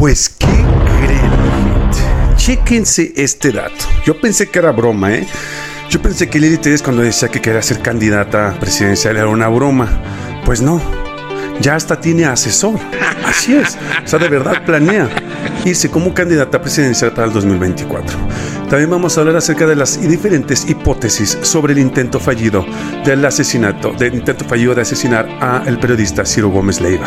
Pues, 0.00 0.30
¿qué 0.30 0.46
creen, 0.46 1.30
gente? 1.90 2.36
Chéquense 2.36 3.12
este 3.16 3.52
dato. 3.52 3.84
Yo 4.06 4.18
pensé 4.18 4.48
que 4.48 4.58
era 4.58 4.72
broma, 4.72 5.12
¿eh? 5.12 5.26
Yo 5.90 6.00
pensé 6.00 6.30
que 6.30 6.40
Lili 6.40 6.56
Telles 6.56 6.80
cuando 6.80 7.02
decía 7.02 7.28
que 7.28 7.42
quería 7.42 7.60
ser 7.60 7.80
candidata 7.80 8.56
presidencial 8.58 9.18
era 9.18 9.28
una 9.28 9.48
broma. 9.48 10.00
Pues 10.46 10.62
no, 10.62 10.80
ya 11.60 11.74
hasta 11.74 12.00
tiene 12.00 12.24
asesor. 12.24 12.80
Así 13.26 13.54
es. 13.54 13.76
O 14.02 14.08
sea, 14.08 14.18
de 14.18 14.30
verdad 14.30 14.64
planea 14.64 15.06
irse 15.66 15.90
como 15.90 16.14
candidata 16.14 16.62
presidencial 16.62 17.12
para 17.12 17.26
el 17.26 17.34
2024. 17.34 18.16
También 18.70 18.88
vamos 18.88 19.18
a 19.18 19.22
hablar 19.22 19.34
acerca 19.34 19.66
de 19.66 19.74
las 19.74 20.00
diferentes 20.00 20.70
hipótesis 20.70 21.36
sobre 21.42 21.72
el 21.72 21.80
intento 21.80 22.20
fallido 22.20 22.64
del 23.04 23.24
asesinato, 23.24 23.92
del 23.92 24.14
intento 24.14 24.44
fallido 24.44 24.76
de 24.76 24.82
asesinar 24.82 25.28
a 25.40 25.64
el 25.66 25.76
periodista 25.80 26.24
Ciro 26.24 26.50
Gómez 26.50 26.80
Leiva. 26.80 27.04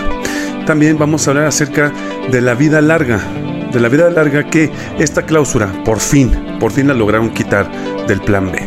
También 0.65 0.97
vamos 0.97 1.25
a 1.25 1.31
hablar 1.31 1.45
acerca 1.45 1.93
de 2.29 2.41
la 2.41 2.53
vida 2.53 2.81
larga, 2.81 3.21
de 3.71 3.79
la 3.79 3.87
vida 3.87 4.09
larga 4.09 4.49
que 4.49 4.69
esta 4.99 5.25
cláusula, 5.25 5.71
por 5.85 6.01
fin, 6.01 6.31
por 6.59 6.73
fin 6.73 6.89
la 6.89 6.93
lograron 6.93 7.29
quitar 7.29 7.71
del 8.07 8.19
plan 8.19 8.51
B. 8.51 8.59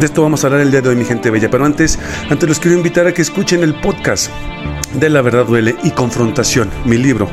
De 0.00 0.06
esto 0.06 0.22
vamos 0.22 0.42
a 0.42 0.48
hablar 0.48 0.62
el 0.62 0.72
día 0.72 0.82
de 0.82 0.88
hoy, 0.88 0.96
mi 0.96 1.04
gente 1.04 1.30
bella. 1.30 1.48
Pero 1.50 1.64
antes, 1.64 2.00
antes 2.30 2.48
los 2.48 2.58
quiero 2.58 2.76
invitar 2.76 3.06
a 3.06 3.14
que 3.14 3.22
escuchen 3.22 3.62
el 3.62 3.80
podcast 3.80 4.28
de 4.94 5.08
La 5.08 5.22
Verdad 5.22 5.46
Duele 5.46 5.76
y 5.84 5.92
Confrontación, 5.92 6.68
mi 6.84 6.98
libro 6.98 7.28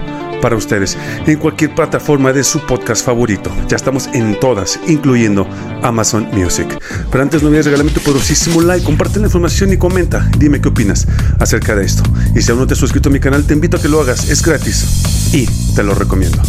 para 0.47 0.55
ustedes 0.55 0.97
en 1.25 1.37
cualquier 1.39 1.75
plataforma 1.75 2.31
de 2.31 2.41
su 2.41 2.61
podcast 2.61 3.05
favorito. 3.05 3.51
Ya 3.67 3.75
estamos 3.75 4.07
en 4.13 4.39
todas, 4.39 4.79
incluyendo 4.87 5.45
Amazon 5.83 6.25
Music. 6.31 6.69
Pero 7.11 7.21
antes 7.21 7.43
no 7.43 7.49
olvides 7.49 7.65
regalarme 7.65 7.91
tu 7.91 7.99
poderosísimo 7.99 8.61
like, 8.61 8.85
comparte 8.85 9.19
la 9.19 9.25
información 9.25 9.73
y 9.73 9.77
comenta. 9.77 10.25
Dime 10.37 10.61
qué 10.61 10.69
opinas 10.69 11.05
acerca 11.41 11.75
de 11.75 11.83
esto. 11.83 12.01
Y 12.33 12.41
si 12.41 12.49
aún 12.49 12.61
no 12.61 12.65
te 12.65 12.75
has 12.75 12.79
suscrito 12.79 13.09
a 13.09 13.11
mi 13.11 13.19
canal, 13.19 13.43
te 13.43 13.55
invito 13.55 13.75
a 13.75 13.81
que 13.81 13.89
lo 13.89 13.99
hagas. 13.99 14.29
Es 14.29 14.41
gratis 14.41 15.33
y 15.33 15.47
te 15.75 15.83
lo 15.83 15.93
recomiendo. 15.93 16.41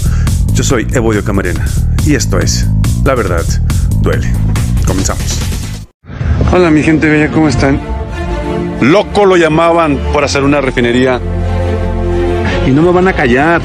Yo 0.53 0.63
soy 0.63 0.87
Evoyo 0.93 1.25
Camarena 1.25 1.67
y 2.07 2.15
esto 2.15 2.39
es 2.39 2.69
La 3.05 3.17
Verdad 3.17 3.45
Duele. 4.01 4.33
Comenzamos. 4.87 5.41
Hola 6.53 6.71
mi 6.71 6.85
gente 6.85 7.09
bella, 7.09 7.33
¿cómo 7.33 7.49
están? 7.49 7.81
Loco 8.81 9.27
lo 9.27 9.37
llamaban 9.37 9.99
por 10.13 10.23
hacer 10.23 10.45
una 10.45 10.61
refinería. 10.61 11.21
Y 12.69 12.71
no 12.71 12.83
me 12.83 12.93
van 12.93 13.09
a 13.09 13.15
callar. 13.15 13.63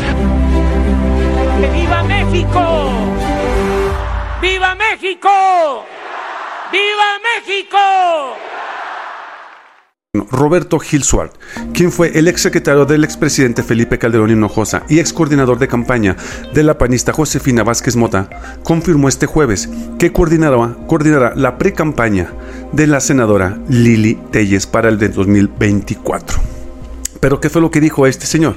¡Viva 1.74 2.04
México! 2.04 2.90
¡Viva 4.42 4.76
México! 4.76 5.30
¡Viva 6.72 7.20
México! 7.36 7.78
Roberto 10.32 10.80
Gil 10.80 11.04
Suárez, 11.04 11.34
quien 11.74 11.92
fue 11.92 12.18
el 12.18 12.30
exsecretario 12.30 12.86
del 12.86 13.04
expresidente 13.04 13.62
Felipe 13.62 14.00
Calderón 14.00 14.30
Hinojosa 14.30 14.84
y 14.88 15.00
ex 15.00 15.12
coordinador 15.12 15.60
de 15.60 15.68
campaña 15.68 16.16
de 16.54 16.64
la 16.64 16.78
panista 16.78 17.12
Josefina 17.12 17.64
Vázquez 17.64 17.98
Mota, 17.98 18.30
confirmó 18.64 19.10
este 19.10 19.26
jueves 19.26 19.68
que 20.00 20.14
coordinará, 20.14 20.78
coordinará 20.88 21.34
la 21.36 21.58
pre-campaña 21.58 22.32
de 22.72 22.88
la 22.88 23.02
senadora 23.02 23.58
Lili 23.68 24.18
Telles 24.32 24.66
para 24.66 24.88
el 24.88 24.98
de 24.98 25.10
2024. 25.10 26.53
Pero 27.24 27.40
¿qué 27.40 27.50
fue 27.50 27.62
lo 27.62 27.72
que 27.72 27.80
dijo 27.80 28.06
este 28.06 28.26
señor? 28.26 28.56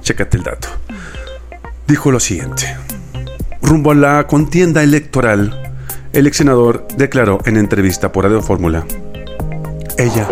Chécate 0.00 0.36
el 0.36 0.44
dato. 0.44 0.68
Dijo 1.88 2.12
lo 2.12 2.20
siguiente. 2.20 2.76
Rumbo 3.60 3.90
a 3.90 3.94
la 3.96 4.28
contienda 4.28 4.84
electoral, 4.84 5.74
el 6.12 6.28
ex 6.28 6.36
senador 6.36 6.86
declaró 6.96 7.40
en 7.46 7.56
entrevista 7.56 8.12
por 8.12 8.22
Radio 8.22 8.42
Fórmula, 8.42 8.86
ella 9.98 10.28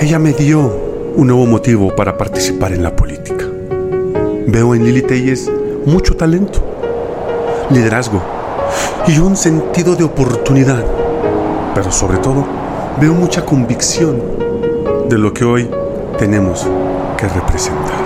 ella 0.00 0.18
me 0.18 0.32
dio 0.32 1.12
un 1.14 1.26
nuevo 1.26 1.44
motivo 1.44 1.94
para 1.94 2.16
participar 2.16 2.72
en 2.72 2.82
la 2.82 2.96
política. 2.96 3.44
Veo 4.46 4.74
en 4.74 4.86
Lili 4.86 5.02
Telles 5.02 5.52
mucho 5.84 6.16
talento, 6.16 6.64
liderazgo 7.68 8.22
y 9.06 9.18
un 9.18 9.36
sentido 9.36 9.94
de 9.94 10.04
oportunidad, 10.04 10.86
pero 11.74 11.92
sobre 11.92 12.16
todo 12.16 12.46
veo 12.98 13.12
mucha 13.12 13.44
convicción 13.44 14.22
de 15.10 15.18
lo 15.18 15.34
que 15.34 15.44
hoy 15.44 15.68
tenemos 16.18 16.66
que 17.16 17.28
representar. 17.28 18.00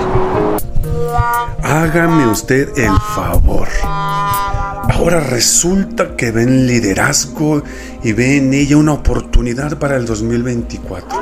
Hágame 1.63 2.27
usted 2.27 2.77
el 2.77 2.93
favor. 3.15 3.69
Ahora 3.83 5.21
resulta 5.21 6.17
que 6.17 6.31
ven 6.31 6.67
liderazgo 6.67 7.63
y 8.03 8.13
ve 8.13 8.39
en 8.39 8.53
ella 8.53 8.77
una 8.77 8.93
oportunidad 8.93 9.79
para 9.79 9.97
el 9.97 10.05
2024. 10.05 11.19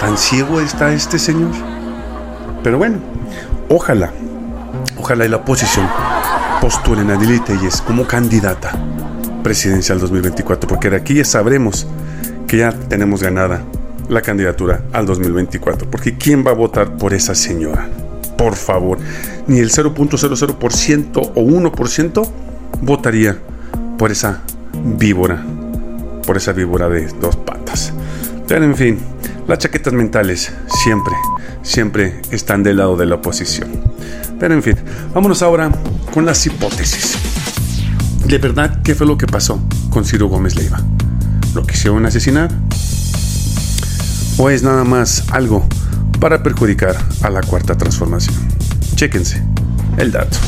¿Tan 0.00 0.16
ciego 0.16 0.60
está 0.60 0.92
este 0.92 1.18
señor? 1.18 1.50
Pero 2.62 2.78
bueno, 2.78 2.98
ojalá, 3.68 4.12
ojalá 4.96 5.26
y 5.26 5.28
la 5.28 5.36
oposición 5.36 5.86
postulen 6.60 7.10
a 7.10 7.16
Lili 7.16 7.40
Telles 7.40 7.80
como 7.82 8.06
candidata 8.06 8.72
presidencial 9.42 9.98
2024, 9.98 10.68
porque 10.68 10.90
de 10.90 10.96
aquí 10.96 11.14
ya 11.14 11.24
sabremos 11.24 11.86
que 12.46 12.58
ya 12.58 12.72
tenemos 12.72 13.22
ganada 13.22 13.62
la 14.10 14.22
candidatura 14.22 14.82
al 14.92 15.06
2024, 15.06 15.88
porque 15.88 16.18
¿quién 16.18 16.44
va 16.44 16.50
a 16.50 16.54
votar 16.54 16.96
por 16.96 17.14
esa 17.14 17.34
señora? 17.34 17.88
Por 18.36 18.56
favor, 18.56 18.98
ni 19.46 19.58
el 19.60 19.70
0.00% 19.70 21.32
o 21.34 21.40
1% 21.40 22.30
votaría 22.82 23.38
por 23.96 24.10
esa 24.10 24.42
víbora, 24.98 25.44
por 26.26 26.36
esa 26.36 26.52
víbora 26.52 26.88
de 26.88 27.06
dos 27.20 27.36
patas. 27.36 27.92
Pero 28.48 28.64
en 28.64 28.74
fin, 28.74 28.98
las 29.46 29.58
chaquetas 29.58 29.92
mentales 29.92 30.52
siempre, 30.82 31.14
siempre 31.62 32.20
están 32.30 32.62
del 32.64 32.78
lado 32.78 32.96
de 32.96 33.06
la 33.06 33.16
oposición. 33.16 33.70
Pero 34.40 34.54
en 34.54 34.62
fin, 34.62 34.76
vámonos 35.14 35.42
ahora 35.42 35.70
con 36.12 36.26
las 36.26 36.44
hipótesis. 36.46 37.16
¿De 38.26 38.38
verdad 38.38 38.80
qué 38.82 38.94
fue 38.94 39.06
lo 39.06 39.16
que 39.16 39.26
pasó 39.26 39.62
con 39.90 40.04
Ciro 40.04 40.26
Gómez 40.26 40.56
Leiva? 40.56 40.80
¿Lo 41.54 41.64
quisieron 41.64 42.06
asesinar? 42.06 42.50
¿O 44.38 44.50
es 44.50 44.62
nada 44.62 44.84
más 44.84 45.24
algo 45.32 45.66
para 46.20 46.42
perjudicar 46.42 46.96
a 47.22 47.30
la 47.30 47.42
cuarta 47.42 47.76
transformación? 47.76 48.34
Chéquense 48.94 49.42
el 49.98 50.12
dato. 50.12 50.38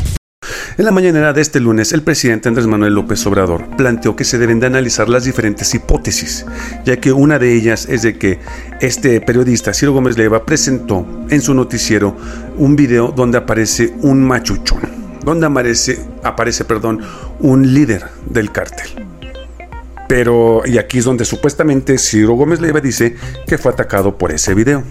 En 0.79 0.87
la 0.87 0.91
mañanera 0.91 1.35
de 1.35 1.43
este 1.43 1.61
lunes, 1.61 1.93
el 1.93 2.03
presidente 2.03 2.49
Andrés 2.49 2.67
Manuel 2.67 2.95
López 2.95 3.25
Obrador 3.27 3.77
planteó 3.77 4.17
que 4.17 4.25
se 4.25 4.39
deben 4.39 4.59
de 4.59 4.67
analizar 4.67 5.09
las 5.09 5.25
diferentes 5.25 5.75
hipótesis, 5.75 6.47
ya 6.87 6.97
que 6.97 7.13
una 7.13 7.39
de 7.39 7.55
ellas 7.55 7.87
es 7.91 8.03
de 8.03 8.17
que 8.17 8.41
este 8.81 9.21
periodista 9.21 9.75
Ciro 9.75 9.93
Gómez 9.93 10.17
Leiva 10.17 10.47
presentó 10.47 11.07
en 11.29 11.43
su 11.43 11.53
noticiero 11.53 12.17
un 12.57 12.75
video 12.75 13.13
donde 13.13 13.37
aparece 13.37 13.93
un 14.01 14.25
machuchón, 14.25 14.81
donde 15.25 15.47
aparece, 15.47 16.01
aparece 16.23 16.65
perdón, 16.65 17.03
un 17.41 17.75
líder 17.75 18.05
del 18.31 18.51
cártel. 18.51 19.12
Pero, 20.15 20.61
y 20.67 20.77
aquí 20.77 20.99
es 20.99 21.07
donde 21.07 21.25
supuestamente 21.25 21.97
Ciro 21.97 22.35
Gómez 22.35 22.61
Leiva 22.61 22.81
dice 22.81 23.17
que 23.47 23.57
fue 23.57 23.73
atacado 23.73 24.19
por 24.19 24.31
ese 24.31 24.53
video 24.53 24.83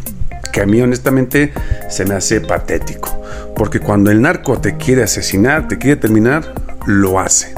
que 0.51 0.61
a 0.61 0.65
mí 0.65 0.81
honestamente 0.81 1.53
se 1.91 2.05
me 2.05 2.15
hace 2.15 2.41
patético. 2.41 3.21
Porque 3.55 3.79
cuando 3.79 4.09
el 4.09 4.19
narco 4.19 4.59
te 4.59 4.77
quiere 4.77 5.03
asesinar, 5.03 5.67
te 5.67 5.77
quiere 5.77 5.97
terminar, 5.97 6.55
lo 6.87 7.19
hace. 7.19 7.53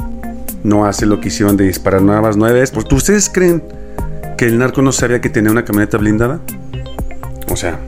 No 0.66 0.85
hace 0.85 1.06
lo 1.06 1.22
que 1.22 1.29
hicieron 1.29 1.56
de 1.56 1.63
disparar 1.63 2.02
nuevas 2.02 2.35
nueve 2.35 2.59
veces. 2.59 2.72
Porque 2.72 2.96
ustedes 2.96 3.29
creen 3.29 3.63
que 4.38 4.44
el 4.44 4.57
narco 4.57 4.81
no 4.81 4.91
sabía 4.91 5.22
que 5.22 5.29
tenía 5.29 5.50
una 5.50 5.63
camioneta 5.63 5.97
blindada. 5.97 6.41
O 7.50 7.56
sea, 7.56 7.79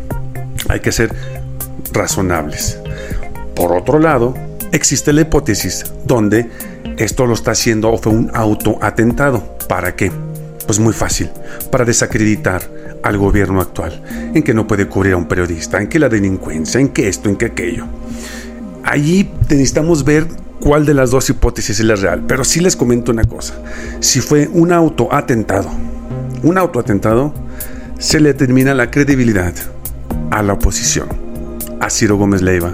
hay 0.69 0.79
que 0.79 0.93
ser 0.93 1.13
razonables. 1.91 2.79
Por 3.57 3.73
otro 3.73 3.99
lado, 3.99 4.35
existe 4.71 5.11
la 5.11 5.19
hipótesis 5.19 5.83
donde 6.05 6.49
esto 6.97 7.25
lo 7.25 7.33
está 7.33 7.51
haciendo 7.51 7.91
o 7.91 7.97
fue 7.97 8.13
un 8.13 8.31
autoatentado. 8.33 9.57
¿Para 9.67 9.95
qué? 9.95 10.11
Pues 10.65 10.79
muy 10.79 10.93
fácil, 10.93 11.29
para 11.71 11.85
desacreditar 11.85 12.63
al 13.03 13.17
gobierno 13.17 13.61
actual, 13.61 14.01
en 14.33 14.41
que 14.41 14.53
no 14.53 14.65
puede 14.65 14.87
cubrir 14.87 15.13
a 15.13 15.17
un 15.17 15.27
periodista, 15.27 15.79
en 15.79 15.87
que 15.87 15.99
la 15.99 16.09
delincuencia, 16.09 16.79
en 16.79 16.89
que 16.89 17.07
esto, 17.07 17.29
en 17.29 17.35
que 17.35 17.45
aquello. 17.45 17.85
Allí 18.83 19.29
necesitamos 19.49 20.03
ver 20.03 20.25
cuál 20.59 20.85
de 20.85 20.95
las 20.95 21.11
dos 21.11 21.29
hipótesis 21.29 21.79
es 21.79 21.85
la 21.85 21.95
real, 21.95 22.23
pero 22.27 22.43
sí 22.43 22.59
les 22.59 22.75
comento 22.75 23.11
una 23.11 23.23
cosa. 23.23 23.53
Si 23.99 24.21
fue 24.21 24.49
un 24.51 24.71
autoatentado, 24.71 25.69
un 26.41 26.57
autoatentado, 26.57 27.33
se 27.99 28.19
le 28.19 28.33
termina 28.33 28.73
la 28.73 28.89
credibilidad 28.89 29.53
a 30.31 30.41
la 30.41 30.53
oposición, 30.53 31.07
a 31.79 31.89
Ciro 31.91 32.17
Gómez 32.17 32.41
Leiva, 32.41 32.73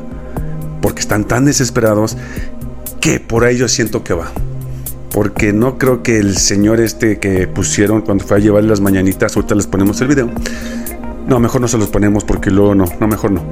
porque 0.81 1.01
están 1.01 1.25
tan 1.25 1.45
desesperados 1.45 2.17
que 3.01 3.19
por 3.19 3.44
ahí 3.44 3.57
yo 3.57 3.68
siento 3.68 4.03
que 4.03 4.13
va 4.13 4.31
porque 5.12 5.51
no 5.53 5.77
creo 5.77 6.03
que 6.03 6.19
el 6.19 6.38
señor 6.38 6.80
este 6.80 7.19
que 7.19 7.48
pusieron 7.48 8.01
cuando 8.01 8.24
fue 8.24 8.38
a 8.38 8.39
llevar 8.39 8.63
las 8.63 8.80
mañanitas, 8.80 9.36
ahorita 9.36 9.56
les 9.56 9.68
ponemos 9.68 10.00
el 10.01 10.07
video. 10.07 10.30
No, 11.27 11.39
mejor 11.39 11.62
no 11.62 11.68
se 11.68 11.77
los 11.77 11.89
ponemos 11.89 12.24
porque 12.24 12.50
luego 12.50 12.75
no, 12.75 12.86
no, 13.00 13.07
mejor 13.07 13.31
no. 13.31 13.44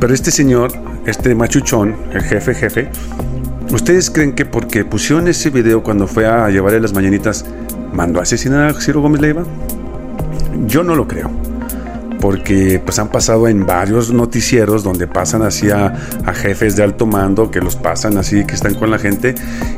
Pero 0.00 0.14
este 0.14 0.30
señor, 0.30 0.72
este 1.06 1.34
machuchón, 1.34 1.96
el 2.12 2.22
jefe, 2.22 2.54
jefe, 2.54 2.88
¿ustedes 3.72 4.10
creen 4.10 4.34
que 4.34 4.44
porque 4.46 4.84
pusieron 4.84 5.28
ese 5.28 5.50
video 5.50 5.82
cuando 5.82 6.06
fue 6.06 6.26
a 6.26 6.48
llevarle 6.50 6.80
las 6.80 6.92
mañanitas, 6.92 7.44
mandó 7.92 8.20
a 8.20 8.22
asesinar 8.22 8.70
a 8.70 8.80
Ciro 8.80 9.00
Gómez 9.00 9.20
Leiva? 9.20 9.44
Yo 10.66 10.82
no 10.84 10.94
lo 10.94 11.08
creo. 11.08 11.30
Porque 12.24 12.80
pues 12.82 12.98
han 12.98 13.10
pasado 13.10 13.48
en 13.48 13.66
varios 13.66 14.10
noticieros 14.10 14.82
donde 14.82 15.06
pasan 15.06 15.42
así 15.42 15.70
a, 15.70 15.92
jefes 16.32 16.74
de 16.74 16.82
alto 16.82 17.04
mando 17.04 17.50
que 17.50 17.60
los 17.60 17.76
pasan 17.76 18.16
así 18.16 18.46
que 18.46 18.54
están 18.54 18.76
con 18.76 18.90
la 18.90 18.98
gente 18.98 19.34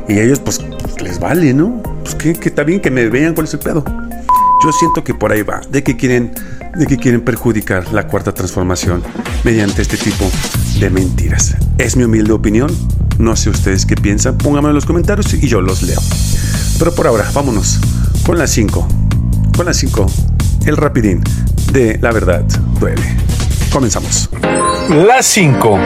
y 0.07 0.17
ellos 0.17 0.39
pues 0.39 0.61
les 1.03 1.19
vale, 1.19 1.53
¿no? 1.53 1.83
Pues 2.03 2.15
que, 2.15 2.31
que 2.35 2.47
está 2.47 2.63
bien 2.63 2.79
que 2.79 2.89
me 2.89 3.09
vean 3.09 3.33
cuál 3.33 3.47
es 3.47 3.53
el 3.53 3.59
pedo. 3.59 3.83
Yo 4.63 4.71
siento 4.71 5.03
que 5.03 5.13
por 5.13 5.33
ahí 5.33 5.41
va, 5.41 5.59
de 5.69 5.83
que 5.83 5.97
quieren, 5.97 6.31
de 6.73 6.85
que 6.85 6.95
quieren 6.95 7.19
perjudicar 7.19 7.91
la 7.91 8.07
cuarta 8.07 8.33
transformación 8.33 9.03
mediante 9.43 9.81
este 9.81 9.97
tipo 9.97 10.23
de 10.79 10.89
mentiras. 10.89 11.57
Es 11.77 11.97
mi 11.97 12.05
humilde 12.05 12.31
opinión. 12.31 12.71
No 13.19 13.35
sé 13.35 13.49
ustedes 13.49 13.85
qué 13.85 13.97
piensan. 13.97 14.37
Pónganme 14.37 14.69
en 14.69 14.75
los 14.75 14.85
comentarios 14.85 15.33
y 15.33 15.49
yo 15.49 15.59
los 15.59 15.83
leo. 15.83 15.99
Pero 16.79 16.95
por 16.95 17.07
ahora, 17.07 17.29
vámonos 17.33 17.77
con 18.25 18.37
las 18.37 18.51
5. 18.51 18.87
Con 19.57 19.65
las 19.65 19.75
5, 19.75 20.05
el 20.67 20.75
rapidín 20.75 21.23
de 21.71 21.97
La 22.01 22.11
Verdad 22.11 22.43
Duele. 22.77 23.01
Comenzamos. 23.71 24.29
Las 24.89 25.25
5, 25.25 25.79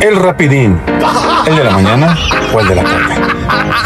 el 0.00 0.16
rapidín. 0.16 0.80
¿El 1.46 1.56
de 1.56 1.64
la 1.64 1.70
mañana 1.70 2.16
o 2.54 2.60
el 2.60 2.68
de 2.68 2.74
la 2.74 2.84
tarde? 2.84 3.14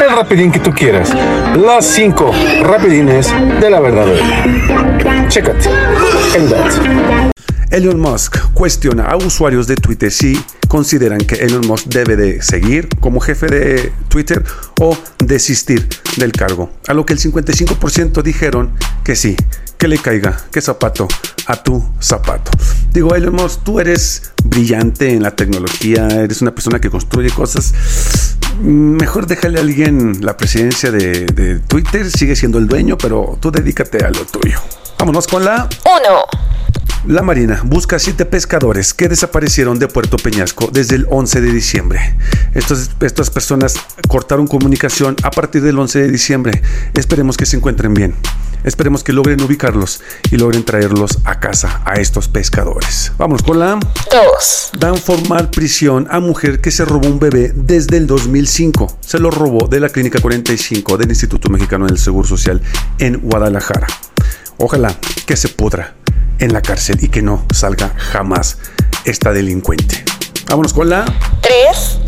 El 0.00 0.14
rapidín 0.14 0.52
que 0.52 0.60
tú 0.60 0.72
quieras. 0.72 1.12
Las 1.56 1.86
5 1.86 2.30
rapidines 2.62 3.32
de 3.60 3.68
La 3.68 3.80
Verdad 3.80 4.06
Duele. 4.06 5.28
Chécate. 5.28 5.70
El. 6.36 6.54
Elon 7.70 8.00
Musk 8.00 8.38
cuestiona 8.54 9.06
a 9.06 9.16
usuarios 9.16 9.66
de 9.66 9.74
Twitter 9.74 10.10
si 10.10 10.40
consideran 10.68 11.18
que 11.18 11.34
Elon 11.34 11.66
Musk 11.66 11.86
debe 11.86 12.16
de 12.16 12.42
seguir 12.42 12.88
como 13.00 13.18
jefe 13.18 13.46
de 13.46 13.92
Twitter 14.08 14.44
o 14.80 14.96
desistir 15.18 15.88
del 16.16 16.30
cargo. 16.30 16.70
A 16.86 16.94
lo 16.94 17.04
que 17.04 17.12
el 17.12 17.18
55% 17.18 18.22
dijeron 18.22 18.72
que 19.04 19.16
sí, 19.16 19.36
que 19.78 19.88
le 19.88 19.98
caiga, 19.98 20.36
que 20.52 20.60
zapato 20.60 21.08
a 21.46 21.56
tu 21.62 21.82
zapato. 22.00 22.50
Digo, 22.92 23.14
Elon 23.14 23.34
Musk, 23.34 23.62
tú 23.62 23.80
eres 23.80 24.32
brillante 24.44 25.12
en 25.12 25.22
la 25.22 25.30
tecnología, 25.30 26.06
eres 26.08 26.42
una 26.42 26.50
persona 26.54 26.80
que 26.80 26.90
construye 26.90 27.30
cosas. 27.30 27.72
Mejor 28.60 29.26
déjale 29.26 29.58
a 29.58 29.62
alguien 29.62 30.24
la 30.24 30.36
presidencia 30.36 30.90
de, 30.90 31.26
de 31.26 31.60
Twitter, 31.60 32.10
sigue 32.10 32.34
siendo 32.34 32.58
el 32.58 32.66
dueño, 32.66 32.98
pero 32.98 33.38
tú 33.40 33.50
dedícate 33.50 34.04
a 34.04 34.10
lo 34.10 34.24
tuyo. 34.26 34.60
Vámonos 34.98 35.28
con 35.28 35.44
la 35.44 35.68
1. 35.84 36.48
La 37.06 37.22
Marina 37.22 37.62
busca 37.64 37.96
a 37.96 37.98
siete 38.00 38.26
pescadores 38.26 38.92
que 38.92 39.08
desaparecieron 39.08 39.78
de 39.78 39.86
Puerto 39.86 40.16
Peñasco 40.16 40.68
desde 40.72 40.96
el 40.96 41.06
11 41.08 41.40
de 41.40 41.52
diciembre. 41.52 42.16
estas 42.54 43.30
personas 43.30 43.74
cortaron 44.08 44.48
comunicación 44.48 45.14
a 45.22 45.30
partir 45.30 45.62
del 45.62 45.78
11 45.78 46.00
de 46.00 46.08
diciembre. 46.08 46.62
Esperemos 46.94 47.36
que 47.36 47.46
se 47.46 47.56
encuentren 47.56 47.94
bien. 47.94 48.14
Esperemos 48.64 49.04
que 49.04 49.12
logren 49.12 49.40
ubicarlos 49.42 50.00
y 50.30 50.36
logren 50.36 50.64
traerlos 50.64 51.18
a 51.24 51.40
casa 51.40 51.82
a 51.84 51.94
estos 51.94 52.28
pescadores. 52.28 53.12
Vamos 53.18 53.42
con 53.42 53.58
la 53.58 53.78
2. 53.78 54.70
Dan 54.78 54.96
formal 54.96 55.50
prisión 55.50 56.06
a 56.10 56.20
mujer 56.20 56.60
que 56.60 56.70
se 56.70 56.84
robó 56.84 57.08
un 57.08 57.18
bebé 57.18 57.52
desde 57.54 57.96
el 57.96 58.06
2005. 58.06 58.98
Se 59.00 59.18
lo 59.18 59.30
robó 59.30 59.68
de 59.68 59.80
la 59.80 59.88
Clínica 59.88 60.20
45 60.20 60.96
del 60.96 61.10
Instituto 61.10 61.48
Mexicano 61.48 61.86
del 61.86 61.98
Seguro 61.98 62.26
Social 62.26 62.60
en 62.98 63.20
Guadalajara. 63.20 63.86
Ojalá 64.58 64.94
que 65.26 65.36
se 65.36 65.48
pudra 65.48 65.94
en 66.38 66.52
la 66.52 66.62
cárcel 66.62 66.98
y 67.00 67.08
que 67.08 67.22
no 67.22 67.46
salga 67.52 67.94
jamás 67.96 68.58
esta 69.04 69.32
delincuente. 69.32 70.04
Vámonos 70.48 70.72
con 70.72 70.88
la 70.88 71.04
3. 71.42 71.57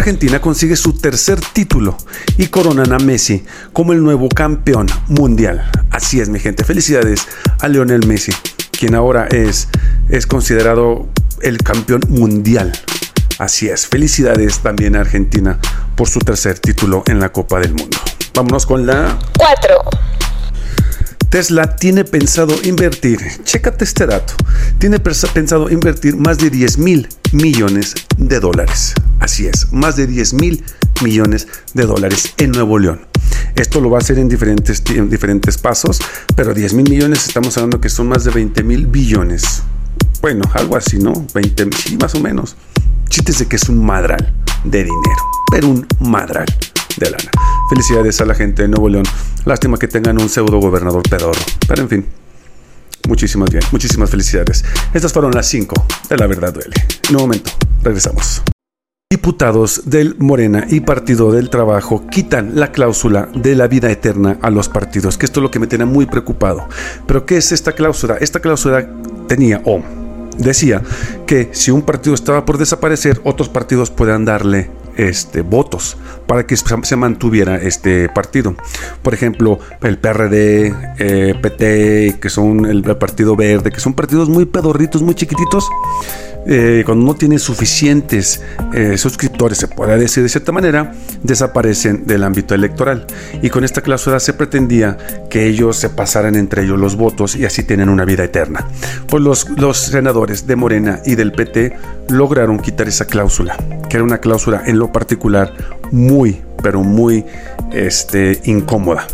Argentina 0.00 0.40
consigue 0.40 0.76
su 0.76 0.94
tercer 0.94 1.40
título 1.52 1.94
y 2.38 2.46
coronan 2.46 2.94
a 2.94 2.98
Messi 2.98 3.44
como 3.74 3.92
el 3.92 4.02
nuevo 4.02 4.30
campeón 4.30 4.86
mundial. 5.08 5.70
Así 5.90 6.20
es, 6.20 6.30
mi 6.30 6.40
gente. 6.40 6.64
Felicidades 6.64 7.28
a 7.60 7.68
Lionel 7.68 8.06
Messi, 8.06 8.32
quien 8.70 8.94
ahora 8.94 9.26
es, 9.26 9.68
es 10.08 10.26
considerado 10.26 11.10
el 11.42 11.58
campeón 11.58 12.00
mundial. 12.08 12.72
Así 13.38 13.68
es. 13.68 13.86
Felicidades 13.86 14.60
también 14.60 14.96
a 14.96 15.00
Argentina 15.00 15.58
por 15.96 16.08
su 16.08 16.20
tercer 16.20 16.58
título 16.58 17.02
en 17.06 17.20
la 17.20 17.30
Copa 17.30 17.60
del 17.60 17.74
Mundo. 17.74 17.98
Vámonos 18.34 18.64
con 18.64 18.86
la 18.86 19.18
4. 19.36 19.74
Tesla 21.30 21.76
tiene 21.76 22.04
pensado 22.04 22.56
invertir, 22.64 23.20
chécate 23.44 23.84
este 23.84 24.04
dato, 24.04 24.34
tiene 24.78 24.98
pensado 24.98 25.70
invertir 25.70 26.16
más 26.16 26.38
de 26.38 26.50
10 26.50 26.78
mil 26.78 27.08
millones 27.30 27.94
de 28.16 28.40
dólares. 28.40 28.94
Así 29.20 29.46
es, 29.46 29.72
más 29.72 29.94
de 29.94 30.08
10 30.08 30.34
mil 30.34 30.64
millones 31.04 31.46
de 31.72 31.86
dólares 31.86 32.34
en 32.38 32.50
Nuevo 32.50 32.80
León. 32.80 33.02
Esto 33.54 33.80
lo 33.80 33.90
va 33.90 33.98
a 33.98 34.00
hacer 34.00 34.18
en 34.18 34.28
diferentes, 34.28 35.56
pasos, 35.58 36.00
pero 36.34 36.52
10 36.52 36.74
mil 36.74 36.90
millones 36.90 37.28
estamos 37.28 37.56
hablando 37.58 37.80
que 37.80 37.90
son 37.90 38.08
más 38.08 38.24
de 38.24 38.32
20 38.32 38.64
mil 38.64 38.88
billones. 38.88 39.62
Bueno, 40.20 40.42
algo 40.54 40.76
así, 40.76 40.98
¿no? 40.98 41.12
20, 41.32 41.68
sí, 41.76 41.96
más 41.96 42.12
o 42.16 42.20
menos. 42.20 42.56
Chistes 43.08 43.38
de 43.38 43.46
que 43.46 43.54
es 43.54 43.68
un 43.68 43.84
madral 43.86 44.34
de 44.64 44.78
dinero, 44.78 45.22
pero 45.52 45.68
un 45.68 45.86
madral 46.00 46.46
de 46.96 47.10
lana. 47.10 47.30
Felicidades 47.68 48.20
a 48.20 48.24
la 48.24 48.34
gente 48.34 48.62
de 48.62 48.68
Nuevo 48.68 48.88
León. 48.88 49.04
Lástima 49.44 49.78
que 49.78 49.88
tengan 49.88 50.20
un 50.20 50.28
pseudo 50.28 50.58
gobernador 50.58 51.02
pedorro. 51.08 51.40
Pero 51.66 51.82
en 51.82 51.88
fin, 51.88 52.06
muchísimas 53.08 53.50
bien, 53.50 53.62
muchísimas 53.72 54.10
felicidades. 54.10 54.64
Estas 54.92 55.12
fueron 55.12 55.32
las 55.32 55.46
5 55.48 55.86
de 56.08 56.16
La 56.16 56.26
Verdad 56.26 56.52
Duele. 56.52 56.74
En 57.08 57.16
un 57.16 57.22
momento, 57.22 57.50
regresamos. 57.82 58.42
Diputados 59.12 59.82
del 59.86 60.14
Morena 60.18 60.66
y 60.70 60.80
Partido 60.80 61.32
del 61.32 61.50
Trabajo 61.50 62.06
quitan 62.08 62.52
la 62.54 62.70
cláusula 62.70 63.28
de 63.34 63.56
la 63.56 63.66
vida 63.66 63.90
eterna 63.90 64.38
a 64.40 64.50
los 64.50 64.68
partidos, 64.68 65.18
que 65.18 65.26
esto 65.26 65.40
es 65.40 65.42
lo 65.42 65.50
que 65.50 65.58
me 65.58 65.66
tiene 65.66 65.84
muy 65.84 66.06
preocupado. 66.06 66.68
Pero 67.08 67.26
¿qué 67.26 67.36
es 67.36 67.50
esta 67.50 67.72
cláusula? 67.72 68.18
Esta 68.18 68.38
cláusula 68.38 68.88
tenía 69.26 69.62
o 69.64 69.82
decía 70.38 70.82
que 71.26 71.50
si 71.52 71.72
un 71.72 71.82
partido 71.82 72.14
estaba 72.14 72.44
por 72.44 72.56
desaparecer, 72.56 73.20
otros 73.24 73.48
partidos 73.48 73.90
puedan 73.90 74.24
darle 74.24 74.70
este, 74.96 75.42
votos 75.42 75.96
para 76.26 76.46
que 76.46 76.56
se 76.56 76.96
mantuviera 76.96 77.56
este 77.56 78.08
partido. 78.08 78.54
Por 79.02 79.14
ejemplo, 79.14 79.58
el 79.82 79.98
PRD, 79.98 80.74
eh, 80.98 81.34
PT, 81.40 82.18
que 82.20 82.30
son 82.30 82.66
el, 82.66 82.82
Partido 82.96 83.36
Verde, 83.36 83.70
que 83.70 83.80
son 83.80 83.94
partidos 83.94 84.28
muy 84.28 84.44
pedorritos, 84.44 85.02
muy 85.02 85.14
chiquititos. 85.14 85.68
Eh, 86.46 86.82
cuando 86.86 87.04
no 87.04 87.14
tienen 87.14 87.38
suficientes 87.38 88.42
eh, 88.72 88.96
suscriptores, 88.96 89.58
se 89.58 89.68
puede 89.68 89.98
decir 89.98 90.22
de 90.22 90.28
cierta 90.28 90.52
manera, 90.52 90.92
desaparecen 91.22 92.06
del 92.06 92.24
ámbito 92.24 92.54
electoral. 92.54 93.06
Y 93.42 93.50
con 93.50 93.64
esta 93.64 93.82
cláusula 93.82 94.20
se 94.20 94.32
pretendía 94.32 94.96
que 95.28 95.46
ellos 95.46 95.76
se 95.76 95.90
pasaran 95.90 96.34
entre 96.34 96.62
ellos 96.62 96.78
los 96.78 96.96
votos 96.96 97.36
y 97.36 97.44
así 97.44 97.62
tienen 97.62 97.88
una 97.88 98.04
vida 98.04 98.24
eterna. 98.24 98.66
Pues 99.06 99.22
los, 99.22 99.48
los 99.50 99.78
senadores 99.78 100.46
de 100.46 100.56
Morena 100.56 101.00
y 101.04 101.14
del 101.14 101.32
PT 101.32 101.76
lograron 102.08 102.58
quitar 102.58 102.88
esa 102.88 103.04
cláusula, 103.04 103.56
que 103.88 103.96
era 103.96 104.04
una 104.04 104.18
cláusula 104.18 104.62
en 104.66 104.78
lo 104.78 104.92
particular 104.92 105.52
muy, 105.92 106.40
pero 106.62 106.82
muy 106.82 107.24
este, 107.72 108.40
incómoda 108.44 109.06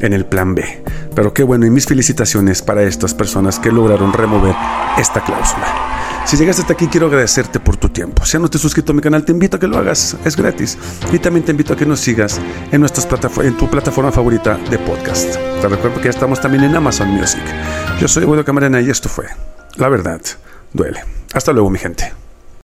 en 0.00 0.12
el 0.12 0.26
plan 0.26 0.54
B. 0.54 0.64
Pero 1.14 1.34
qué 1.34 1.42
bueno 1.42 1.66
y 1.66 1.70
mis 1.70 1.86
felicitaciones 1.86 2.62
para 2.62 2.82
estas 2.82 3.14
personas 3.14 3.58
que 3.58 3.72
lograron 3.72 4.12
remover 4.12 4.54
esta 4.98 5.24
cláusula. 5.24 5.97
Si 6.28 6.36
llegaste 6.36 6.60
hasta 6.60 6.74
aquí, 6.74 6.88
quiero 6.88 7.06
agradecerte 7.06 7.58
por 7.58 7.78
tu 7.78 7.88
tiempo. 7.88 8.26
Si 8.26 8.36
aún 8.36 8.42
no 8.42 8.46
estás 8.48 8.60
suscrito 8.60 8.92
a 8.92 8.94
mi 8.94 9.00
canal, 9.00 9.24
te 9.24 9.32
invito 9.32 9.56
a 9.56 9.60
que 9.60 9.66
lo 9.66 9.78
hagas, 9.78 10.14
es 10.26 10.36
gratis. 10.36 10.76
Y 11.10 11.18
también 11.18 11.42
te 11.42 11.52
invito 11.52 11.72
a 11.72 11.76
que 11.76 11.86
nos 11.86 12.00
sigas 12.00 12.38
en, 12.70 12.80
nuestras 12.80 13.08
en 13.38 13.56
tu 13.56 13.66
plataforma 13.70 14.12
favorita 14.12 14.58
de 14.68 14.78
podcast. 14.78 15.36
Te 15.62 15.68
recuerdo 15.68 15.96
que 15.96 16.04
ya 16.04 16.10
estamos 16.10 16.38
también 16.38 16.64
en 16.64 16.76
Amazon 16.76 17.08
Music. 17.08 17.40
Yo 17.98 18.08
soy 18.08 18.24
Eduardo 18.24 18.44
Camarena 18.44 18.78
y 18.82 18.90
esto 18.90 19.08
fue 19.08 19.24
La 19.76 19.88
Verdad 19.88 20.20
Duele. 20.74 21.02
Hasta 21.32 21.54
luego, 21.54 21.70
mi 21.70 21.78
gente. 21.78 22.12